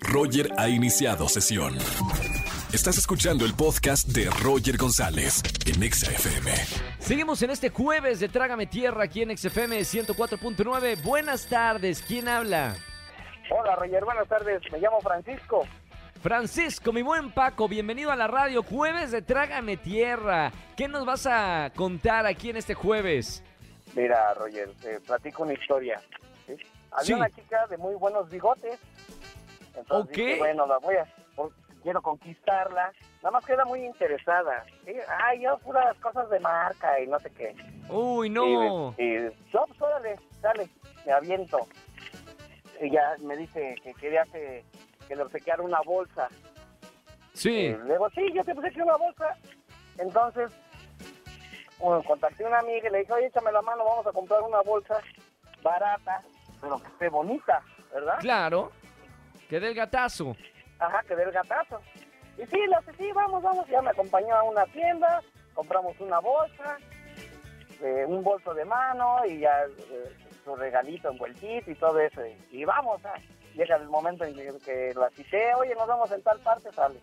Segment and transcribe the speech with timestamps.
[0.00, 1.76] Roger ha iniciado sesión.
[2.72, 6.52] Estás escuchando el podcast de Roger González en Exa FM.
[6.98, 11.02] Seguimos en este jueves de Trágame Tierra aquí en XFM 104.9.
[11.02, 12.76] Buenas tardes, ¿quién habla?
[13.50, 15.66] Hola Roger, buenas tardes, me llamo Francisco.
[16.22, 18.62] Francisco, mi buen Paco, bienvenido a la radio.
[18.62, 20.52] Jueves de Trágame Tierra.
[20.76, 23.42] ¿Qué nos vas a contar aquí en este jueves?
[23.94, 26.00] Mira Roger, te platico una historia.
[26.46, 26.54] ¿sí?
[26.90, 27.12] Había Sí.
[27.14, 28.78] una chica de muy buenos bigotes.
[29.78, 30.16] Entonces Ok.
[30.16, 31.06] dije, bueno, la voy a,
[31.82, 32.92] quiero conquistarla.
[33.22, 34.64] Nada más que era muy interesada.
[34.84, 34.94] ¿sí?
[35.22, 37.54] Ay, yo puras cosas de marca y no sé qué.
[37.88, 38.94] Uy, no.
[38.98, 40.68] Y, y yo, pues órale, dale,
[41.06, 41.58] me aviento.
[42.80, 44.64] Y ya me dice que quería que,
[45.06, 46.28] que le obsequiara una bolsa.
[47.32, 47.50] Sí.
[47.50, 49.36] Y luego, sí, yo te obsequié una bolsa.
[49.98, 50.50] Entonces,
[51.78, 54.42] bueno, contacté a una amiga y le dije, oye, échame la mano, vamos a comprar
[54.42, 55.00] una bolsa
[55.62, 56.22] barata,
[56.60, 58.18] pero que esté bonita, ¿verdad?
[58.20, 58.70] Claro.
[59.48, 60.36] Que del gatazo.
[60.78, 61.80] Ajá, que dé el gatazo.
[62.36, 63.66] Y sí, le dije, sí, vamos, vamos.
[63.68, 65.22] Ya me acompañó a una tienda,
[65.54, 66.78] compramos una bolsa,
[67.80, 72.20] eh, un bolso de mano y ya eh, su regalito envueltito y todo eso.
[72.50, 73.14] Y, vamos, ah.
[73.54, 77.00] llega el momento en que, cité, oye, nos vamos en tal parte, sale.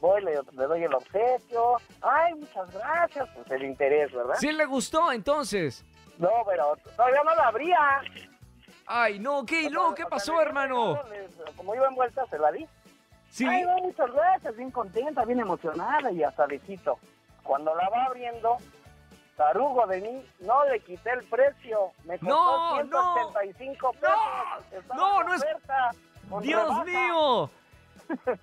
[0.00, 1.76] Voy, le, le doy el obsequio.
[2.00, 3.28] Ay, muchas gracias.
[3.34, 4.36] Pues el interés, ¿verdad?
[4.36, 5.84] ¿Sí le gustó entonces?
[6.18, 8.00] No, pero todavía no la abría.
[8.90, 9.62] Ay, no, ¿qué?
[9.64, 10.98] ¿Y luego qué pasó, hermano?
[11.56, 12.66] Como iba envuelta, se la di.
[13.30, 13.46] Sí.
[13.46, 16.98] Ay, no, muchas gracias, bien contenta, bien emocionada y hasta besito.
[17.42, 18.56] Cuando la va abriendo,
[19.36, 21.92] tarugo de mí, no le quité el precio.
[22.04, 24.14] Me costó No, 185 pesos.
[24.72, 25.44] Estaba no, no es-
[26.42, 26.84] ¡Dios rebaja.
[26.84, 27.50] mío!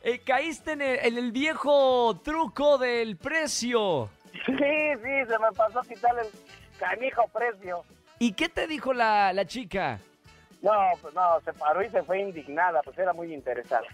[0.03, 4.09] Eh, caíste en el, en el viejo truco del precio.
[4.45, 6.27] Sí, sí, se me pasó a quitar el
[6.77, 7.83] canijo precio.
[8.19, 9.99] ¿Y qué te dijo la, la chica?
[10.65, 13.85] No, pues no, se paró y se fue indignada, pues era muy interesada.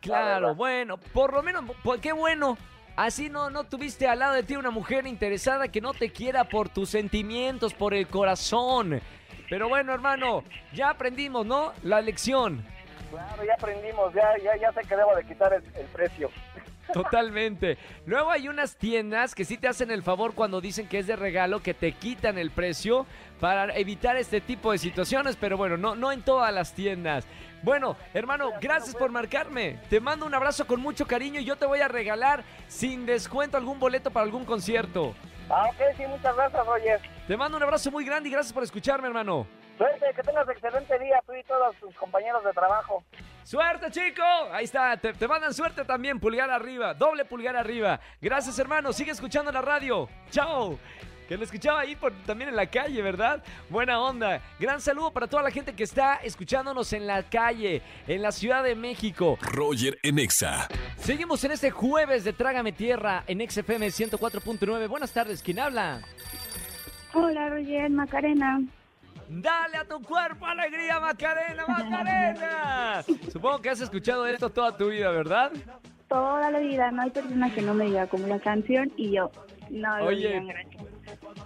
[0.00, 2.58] Claro, bueno, por lo menos, por, qué bueno.
[2.96, 6.42] Así no, no tuviste al lado de ti una mujer interesada que no te quiera
[6.42, 9.00] por tus sentimientos, por el corazón.
[9.48, 10.42] Pero bueno, hermano,
[10.72, 11.72] ya aprendimos, ¿no?
[11.84, 12.66] La lección.
[13.10, 16.28] Claro, ya aprendimos, ya, ya, ya sé que debo de quitar el, el precio.
[16.92, 17.78] Totalmente.
[18.06, 21.16] Luego hay unas tiendas que sí te hacen el favor cuando dicen que es de
[21.16, 23.06] regalo, que te quitan el precio
[23.40, 27.26] para evitar este tipo de situaciones, pero bueno, no, no en todas las tiendas.
[27.62, 29.78] Bueno, hermano, gracias por marcarme.
[29.90, 33.56] Te mando un abrazo con mucho cariño y yo te voy a regalar sin descuento
[33.56, 35.14] algún boleto para algún concierto.
[35.48, 37.00] Ah, ok, sí, muchas gracias, Roger.
[37.26, 39.46] Te mando un abrazo muy grande y gracias por escucharme, hermano.
[39.80, 43.02] Suerte, que tengas excelente día tú y todos tus compañeros de trabajo.
[43.44, 44.22] ¡Suerte, chico!
[44.52, 47.98] Ahí está, te, te mandan suerte también, pulgar arriba, doble pulgar arriba.
[48.20, 50.06] Gracias, hermano, sigue escuchando la radio.
[50.30, 50.78] ¡Chao!
[51.26, 53.42] Que lo escuchaba ahí por- también en la calle, ¿verdad?
[53.70, 54.42] Buena onda.
[54.58, 58.62] Gran saludo para toda la gente que está escuchándonos en la calle, en la Ciudad
[58.62, 59.38] de México.
[59.40, 60.68] Roger en Exa.
[60.98, 64.88] Seguimos en este jueves de Trágame Tierra en XFM 104.9.
[64.88, 66.00] Buenas tardes, ¿quién habla?
[67.14, 68.60] Hola, Roger, Macarena.
[69.32, 73.04] Dale a tu cuerpo alegría, Macarena, Macarena.
[73.30, 75.52] Supongo que has escuchado esto toda tu vida, ¿verdad?
[76.08, 79.30] Toda la vida no hay persona que no me diga como la canción y yo.
[79.70, 80.26] No, lo Oye.
[80.26, 80.84] digan, gracias.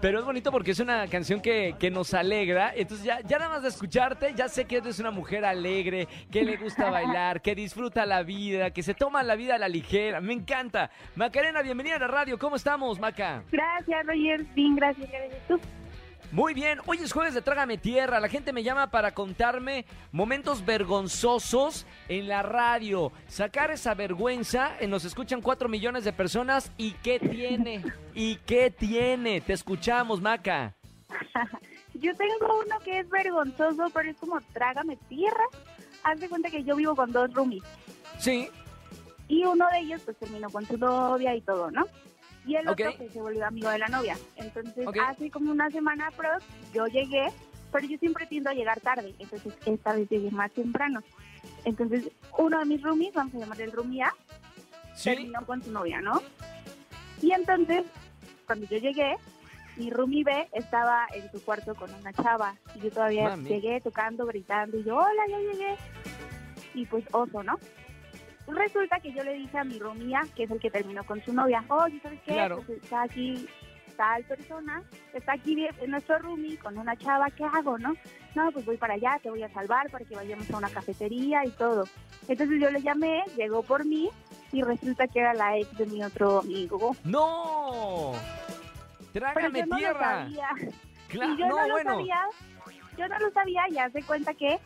[0.00, 2.72] Pero es bonito porque es una canción que, que nos alegra.
[2.74, 6.42] Entonces ya, ya nada más de escucharte, ya sé que eres una mujer alegre, que
[6.42, 10.22] le gusta bailar, que disfruta la vida, que se toma la vida a la ligera.
[10.22, 10.90] Me encanta.
[11.16, 12.38] Macarena, bienvenida a la radio.
[12.38, 13.44] ¿Cómo estamos, Maca?
[13.52, 14.42] Gracias, Roger.
[14.54, 15.46] Bien, gracias, gracias.
[15.48, 15.60] ¿Tú?
[16.32, 18.18] Muy bien, hoy es jueves de Trágame Tierra.
[18.18, 23.12] La gente me llama para contarme momentos vergonzosos en la radio.
[23.28, 26.72] Sacar esa vergüenza, eh, nos escuchan cuatro millones de personas.
[26.76, 27.84] ¿Y qué tiene?
[28.14, 29.40] ¿Y qué tiene?
[29.40, 30.74] Te escuchamos, Maca.
[31.94, 35.44] Yo tengo uno que es vergonzoso, pero es como trágame tierra.
[36.02, 37.62] Haz de cuenta que yo vivo con dos roomies
[38.18, 38.50] Sí,
[39.28, 41.86] y uno de ellos pues terminó con su novia y todo, ¿no?
[42.46, 44.16] Y el otro se volvió amigo de la novia.
[44.36, 44.96] Entonces, Ok.
[45.06, 46.28] hace como una semana pro,
[46.74, 47.28] yo llegué,
[47.72, 49.14] pero yo siempre tiendo a llegar tarde.
[49.18, 51.02] Entonces, esta vez llegué más temprano.
[51.64, 54.12] Entonces, uno de mis roomies, vamos a llamarle el roomie A,
[54.94, 55.10] sí.
[55.10, 56.20] terminó con su novia, ¿no?
[57.22, 57.84] Y entonces,
[58.46, 59.16] cuando yo llegué,
[59.76, 62.54] mi roomie B estaba en su cuarto con una chava.
[62.74, 63.48] Y yo todavía Mami.
[63.48, 65.76] llegué tocando, gritando, y yo, hola, ya llegué.
[66.74, 67.58] Y pues, oso, ¿no?
[68.46, 71.22] Resulta que yo le dije a mi roomie A, que es el que terminó con
[71.24, 72.32] su novia, oye, ¿sabes qué?
[72.34, 72.62] Claro.
[72.66, 73.46] Pues está aquí
[73.96, 74.82] tal persona,
[75.12, 77.94] está aquí bien- en nuestro roomie con una chava, ¿qué hago, no?
[78.34, 81.44] No, pues voy para allá, te voy a salvar para que vayamos a una cafetería
[81.44, 81.84] y todo.
[82.28, 84.10] Entonces yo le llamé, llegó por mí
[84.52, 86.96] y resulta que era la ex de mi otro amigo.
[87.04, 88.12] ¡No!
[89.12, 90.24] Pero ¡Trágame no tierra!
[90.24, 90.48] lo sabía.
[91.08, 91.90] Claro, y yo no, no, lo bueno.
[91.94, 92.20] sabía.
[92.98, 94.58] Yo no lo sabía y hace cuenta que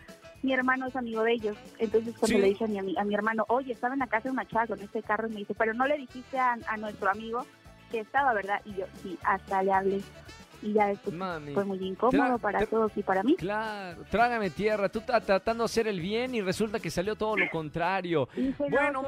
[0.42, 1.56] mi hermano es amigo de ellos.
[1.78, 2.42] Entonces cuando Sí.
[2.42, 4.66] le dije a mi, a mi hermano, oye, estaba en la casa de una chava
[4.68, 7.44] con este carro, y me dice, pero no le dijiste a, a nuestro amigo
[7.90, 8.60] que estaba, ¿verdad?
[8.64, 10.00] Y yo, sí, hasta le hablé.
[10.60, 11.54] Y ya después Mami.
[11.54, 13.36] fue muy incómodo Tra- para todos y para mí.
[13.36, 14.88] Claro, trágame tierra.
[14.88, 18.28] Tú estás tratando de hacer el bien y resulta que salió todo lo contrario.
[18.58, 19.06] Bueno, loco.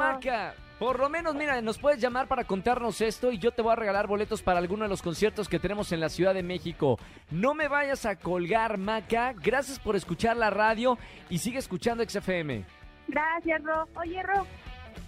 [0.81, 3.77] Por lo menos, mira, nos puedes llamar para contarnos esto y yo te voy a
[3.77, 6.99] regalar boletos para alguno de los conciertos que tenemos en la Ciudad de México.
[7.31, 9.35] No me vayas a colgar, Maca.
[9.35, 10.97] Gracias por escuchar la radio
[11.29, 12.65] y sigue escuchando XFM.
[13.09, 13.87] Gracias, Ro.
[13.95, 14.47] Oye, Ro,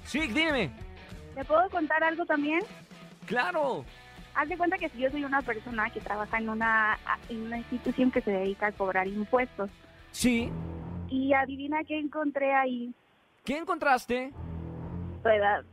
[0.05, 0.71] Sí, dime.
[1.35, 2.61] ¿te puedo contar algo también?
[3.25, 3.87] Claro.
[4.35, 6.99] Haz de cuenta que si yo soy una persona que trabaja en una,
[7.31, 9.71] en una institución que se dedica a cobrar impuestos.
[10.11, 10.51] Sí.
[11.09, 12.93] Y adivina qué encontré ahí.
[13.43, 14.33] ¿Qué encontraste?
[15.23, 15.65] Tu edad.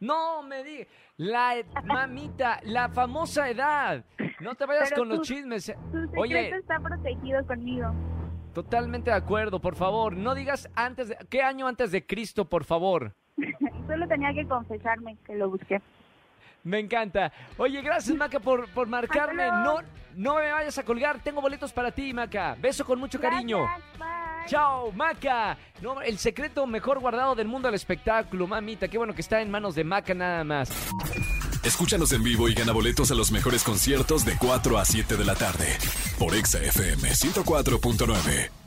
[0.00, 0.86] No, me di.
[1.16, 4.04] La ed- mamita, la famosa edad.
[4.40, 5.66] No te vayas Pero con los chismes.
[5.66, 7.92] Tu secreto Oye, está protegido conmigo.
[8.54, 10.12] totalmente de acuerdo, por favor.
[10.16, 11.16] No digas antes de.
[11.28, 13.14] ¿Qué año antes de Cristo, por favor?
[13.88, 15.80] Solo tenía que confesarme que lo busqué.
[16.62, 17.32] Me encanta.
[17.56, 19.46] Oye, gracias, Maca, por, por marcarme.
[19.48, 19.78] No,
[20.14, 21.18] no me vayas a colgar.
[21.20, 22.56] Tengo boletos para ti, Maca.
[22.60, 23.58] Beso con mucho cariño.
[23.98, 24.08] Bye.
[24.48, 25.56] Chao, Maca.
[25.82, 28.88] No, el secreto mejor guardado del mundo del espectáculo, mamita.
[28.88, 30.70] Qué bueno que está en manos de Maca nada más.
[31.62, 35.24] Escúchanos en vivo y gana boletos a los mejores conciertos de 4 a 7 de
[35.24, 35.76] la tarde
[36.18, 38.57] por Exa FM 104.9.